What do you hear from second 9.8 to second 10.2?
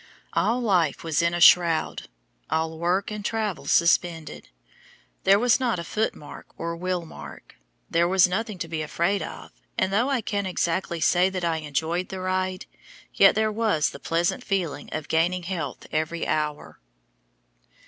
though